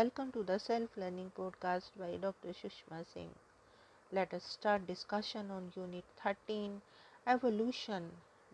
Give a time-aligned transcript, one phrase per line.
[0.00, 2.52] welcome to the Self Learning Podcast by Dr.
[2.58, 3.34] Sushma Singh.
[4.10, 6.80] Let us start discussion on Unit 13
[7.26, 8.06] Evolution,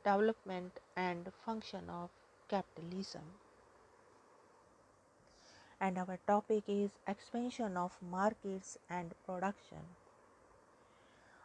[0.02, 2.10] Development and Function of
[2.48, 3.22] Capitalism.
[5.80, 9.86] And our topic is Expansion of Markets and Production.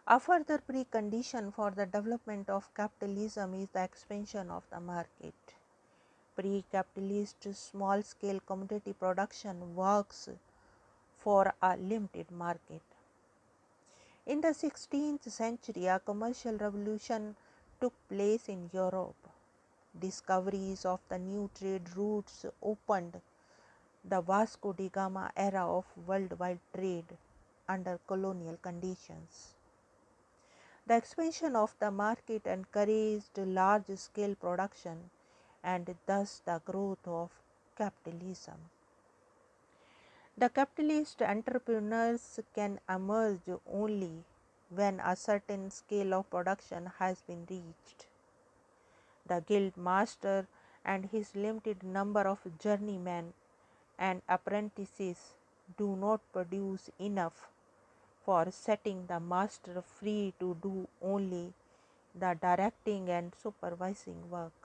[0.07, 5.60] A further precondition for the development of capitalism is the expansion of the market
[6.41, 10.27] pre-capitalist small-scale commodity production works
[11.15, 12.81] for a limited market.
[14.25, 17.35] In the 16th century, a commercial revolution
[17.79, 19.29] took place in Europe.
[19.99, 23.21] Discoveries of the new trade routes opened
[24.03, 27.17] the Vasco da Gama era of worldwide trade
[27.69, 29.53] under colonial conditions.
[30.87, 35.11] The expansion of the market encouraged large scale production
[35.63, 37.29] and thus the growth of
[37.77, 38.69] capitalism.
[40.37, 44.23] The capitalist entrepreneurs can emerge only
[44.69, 48.07] when a certain scale of production has been reached.
[49.27, 50.47] The guild master
[50.83, 53.33] and his limited number of journeymen
[53.99, 55.33] and apprentices
[55.77, 57.49] do not produce enough
[58.25, 61.53] for setting the master free to do only
[62.15, 64.60] the directing and supervising work.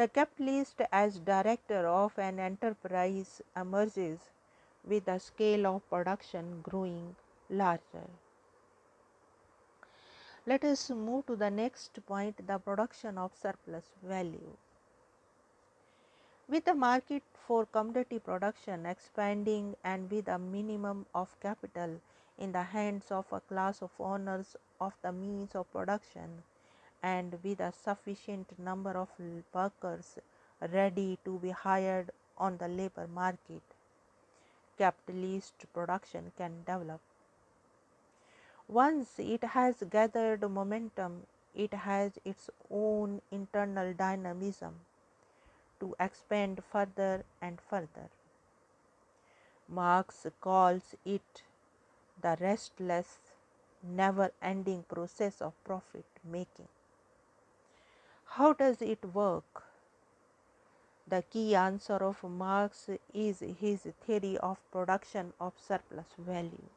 [0.00, 4.18] The capitalist, as director of an enterprise, emerges
[4.82, 7.16] with the scale of production growing
[7.50, 8.08] larger.
[10.46, 14.56] Let us move to the next point the production of surplus value.
[16.48, 22.00] With the market for commodity production expanding and with a minimum of capital
[22.38, 26.42] in the hands of a class of owners of the means of production,
[27.02, 29.08] and with a sufficient number of
[29.52, 30.18] workers
[30.72, 33.62] ready to be hired on the labor market,
[34.78, 37.00] capitalist production can develop.
[38.68, 44.74] Once it has gathered momentum, it has its own internal dynamism
[45.80, 48.08] to expand further and further.
[49.68, 51.42] Marx calls it
[52.20, 53.18] the restless,
[53.82, 56.68] never ending process of profit making.
[58.34, 59.64] How does it work?
[61.06, 66.68] The key answer of Marx is his theory of production of surplus value.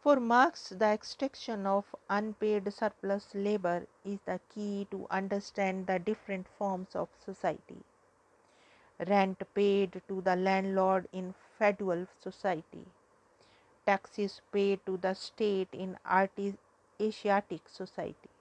[0.00, 6.48] For Marx, the extraction of unpaid surplus labor is the key to understand the different
[6.58, 7.84] forms of society.
[8.98, 12.84] Rent paid to the landlord in feudal society,
[13.86, 15.96] taxes paid to the state in
[17.00, 18.33] Asiatic society,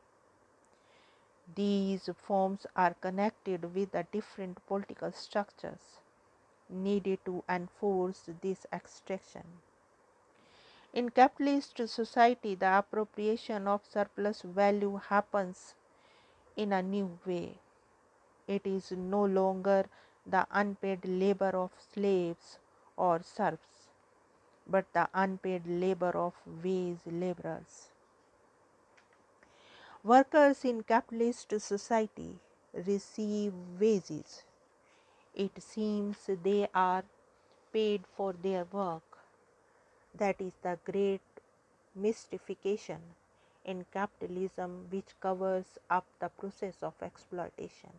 [1.56, 6.00] these forms are connected with the different political structures
[6.70, 9.62] needed to enforce this extraction.
[10.94, 15.76] In capitalist society, the appropriation of surplus value happens
[16.56, 17.60] in a new way.
[18.48, 19.86] It is no longer
[20.26, 22.60] the unpaid labor of slaves
[22.98, 23.90] or serfs,
[24.68, 27.93] but the unpaid labor of wage laborers.
[30.06, 32.38] Workers in capitalist society
[32.74, 34.44] receive wages.
[35.34, 37.06] It seems they are
[37.72, 39.20] paid for their work.
[40.14, 41.22] That is the great
[41.96, 43.00] mystification
[43.64, 47.92] in capitalism which covers up the process of exploitation.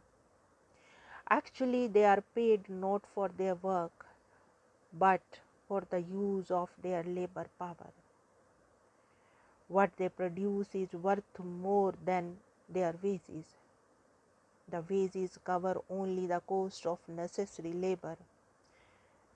[1.30, 4.04] Actually, they are paid not for their work
[4.92, 5.22] but
[5.66, 7.92] for the use of their labor power
[9.74, 12.36] what they produce is worth more than
[12.68, 13.46] their wages.
[14.70, 18.16] The wages cover only the cost of necessary labor,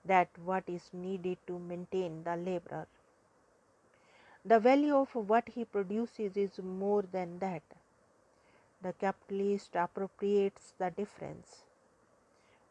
[0.05, 2.87] that what is needed to maintain the laborer.
[4.45, 7.63] The value of what he produces is more than that.
[8.81, 11.63] The capitalist appropriates the difference.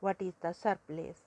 [0.00, 1.18] What is the surplus?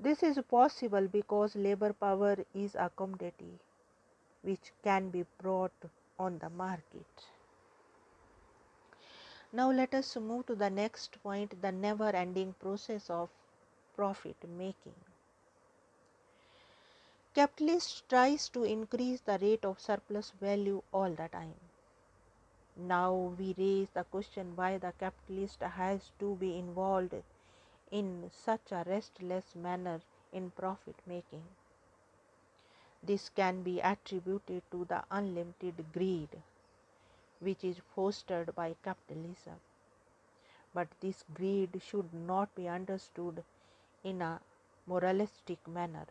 [0.00, 3.60] This is possible because labor power is a commodity
[4.42, 5.72] which can be brought
[6.18, 7.26] on the market.
[9.52, 13.28] Now, let us move to the next point the never ending process of
[13.96, 14.94] profit making.
[17.34, 21.54] Capitalist tries to increase the rate of surplus value all the time.
[22.76, 27.14] Now we raise the question why the capitalist has to be involved
[27.90, 30.00] in such a restless manner
[30.32, 31.42] in profit making.
[33.02, 36.42] This can be attributed to the unlimited greed
[37.40, 39.60] which is fostered by capitalism.
[40.74, 43.42] But this greed should not be understood
[44.04, 44.40] in a
[44.86, 46.06] moralistic manner,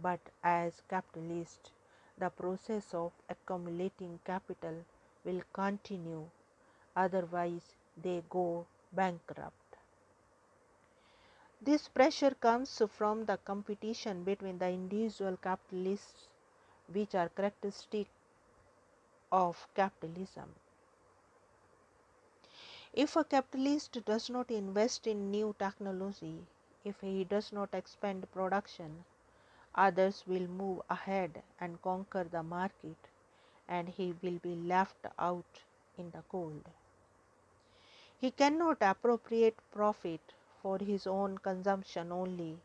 [0.00, 1.70] but as capitalist,
[2.18, 4.84] the process of accumulating capital
[5.24, 6.28] will continue,
[6.94, 9.63] otherwise, they go bankrupt.
[11.64, 16.28] This pressure comes from the competition between the individual capitalists,
[16.92, 18.06] which are characteristic
[19.32, 20.54] of capitalism.
[22.92, 26.44] If a capitalist does not invest in new technology,
[26.84, 29.06] if he does not expand production,
[29.74, 33.08] others will move ahead and conquer the market,
[33.68, 35.60] and he will be left out
[35.96, 36.68] in the cold.
[38.20, 40.20] He cannot appropriate profit
[40.64, 42.58] for his own consumption only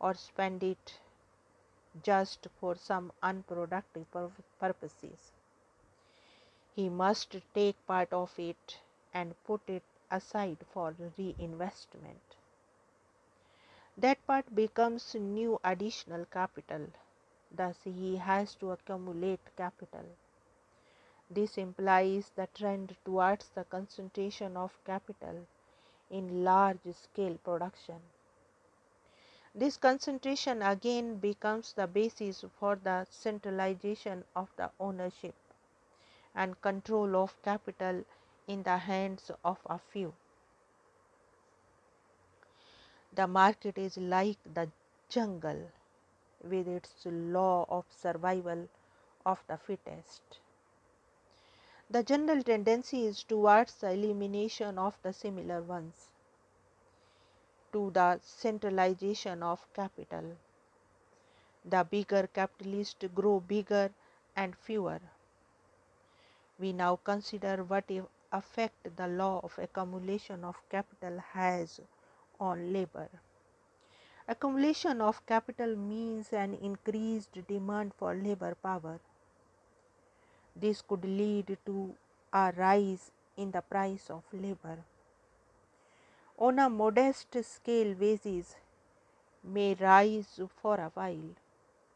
[0.00, 1.00] or spend it
[2.02, 4.06] just for some unproductive
[4.58, 5.32] purposes.
[6.74, 8.80] He must take part of it
[9.12, 12.36] and put it aside for reinvestment.
[13.98, 16.88] That part becomes new additional capital.
[17.52, 20.06] Thus, he has to accumulate capital.
[21.30, 25.46] This implies the trend towards the concentration of capital
[26.10, 28.00] in large scale production.
[29.54, 35.34] This concentration again becomes the basis for the centralization of the ownership
[36.34, 38.04] and control of capital
[38.48, 40.12] in the hands of a few.
[43.12, 44.68] The market is like the
[45.08, 45.70] jungle
[46.42, 48.68] with its law of survival
[49.24, 50.39] of the fittest.
[51.90, 56.08] The general tendency is towards the elimination of the similar ones,
[57.72, 60.36] to the centralization of capital.
[61.64, 63.90] The bigger capitalists grow bigger
[64.36, 65.00] and fewer.
[66.60, 67.90] We now consider what
[68.32, 71.80] effect the law of accumulation of capital has
[72.38, 73.08] on labor.
[74.28, 79.00] Accumulation of capital means an increased demand for labor power.
[80.60, 81.94] This could lead to
[82.32, 84.78] a rise in the price of labor.
[86.38, 88.56] On a modest scale, wages
[89.42, 91.34] may rise for a while,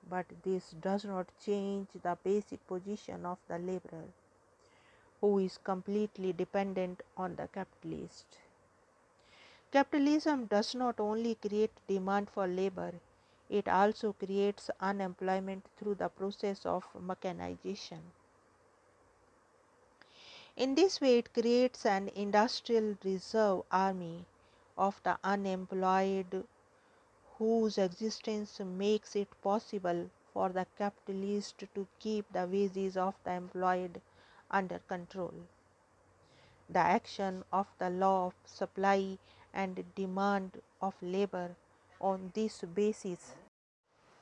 [0.08, 4.08] but this does not change the basic position of the laborer,
[5.20, 8.26] who is completely dependent on the capitalist.
[9.72, 12.92] Capitalism does not only create demand for labor,
[13.50, 18.00] it also creates unemployment through the process of mechanization.
[20.56, 24.24] In this way, it creates an industrial reserve army
[24.78, 26.46] of the unemployed
[27.38, 34.00] whose existence makes it possible for the capitalist to keep the wages of the employed
[34.50, 35.34] under control.
[36.70, 39.18] The action of the law of supply
[39.52, 41.56] and demand of labor
[42.00, 43.34] on this basis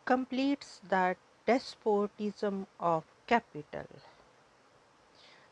[0.07, 3.87] completes the despotism of capital.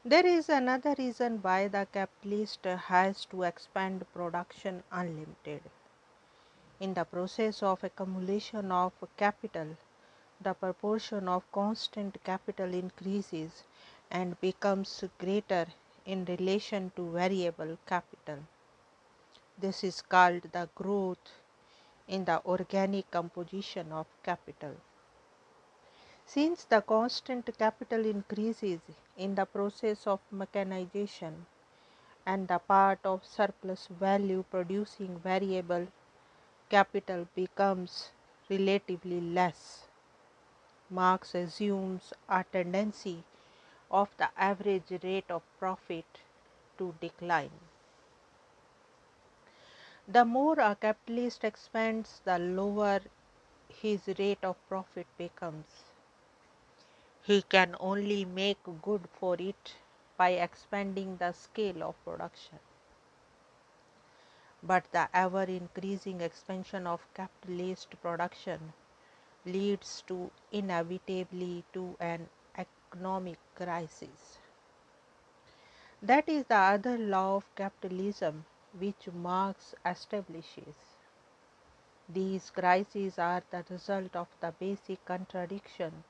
[0.02, 5.60] There is another reason why the capitalist has to expand production unlimited.
[6.80, 9.76] In the process of accumulation of capital,
[10.40, 13.64] the proportion of constant capital increases
[14.10, 15.66] and becomes greater
[16.06, 18.38] in relation to variable capital.
[19.58, 21.30] This is called the growth
[22.08, 24.76] in the organic composition of capital.
[26.24, 28.80] Since the constant capital increases
[29.20, 31.46] in the process of mechanization
[32.26, 35.86] and the part of surplus value producing variable
[36.70, 38.12] capital becomes
[38.50, 39.88] relatively less,
[40.90, 43.24] Marx assumes a tendency
[43.90, 46.06] of the average rate of profit
[46.78, 47.50] to decline.
[50.08, 53.00] The more a capitalist expands, the lower
[53.68, 55.89] his rate of profit becomes.
[57.30, 59.76] He can only make good for it
[60.16, 62.58] by expanding the scale of production.
[64.64, 68.72] But the ever increasing expansion of capitalist production
[69.46, 74.38] leads to inevitably to an economic crisis.
[76.02, 78.44] That is the other law of capitalism
[78.76, 80.96] which Marx establishes.
[82.08, 86.02] These crises are the result of the basic contradiction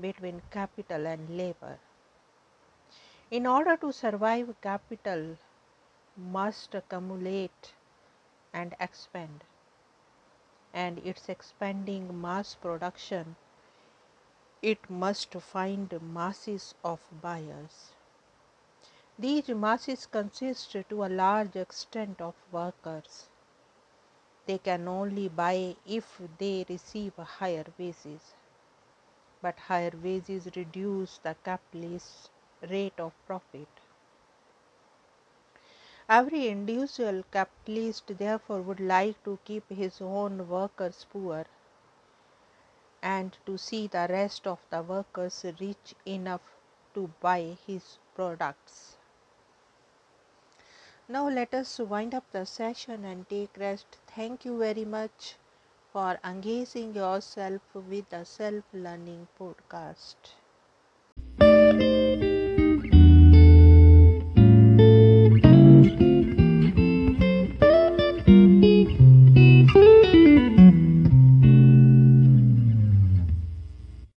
[0.00, 1.78] between capital and labor.
[3.30, 5.36] In order to survive, capital
[6.16, 7.72] must accumulate
[8.52, 9.44] and expand,
[10.72, 13.36] and its expanding mass production,
[14.62, 17.92] it must find masses of buyers.
[19.18, 23.26] These masses consist to a large extent of workers.
[24.46, 28.34] They can only buy if they receive higher wages.
[29.44, 32.30] But higher wages reduce the capitalist's
[32.70, 33.68] rate of profit.
[36.08, 41.44] Every individual capitalist therefore would like to keep his own workers poor
[43.02, 46.56] and to see the rest of the workers rich enough
[46.94, 48.96] to buy his products.
[51.06, 53.98] Now let us wind up the session and take rest.
[54.06, 55.36] Thank you very much
[55.94, 60.43] for engaging yourself with the self learning podcast.